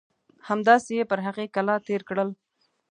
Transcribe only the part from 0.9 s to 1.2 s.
یې پر